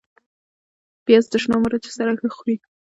[1.05, 2.55] پیاز د شنو مرچو سره ښه خوري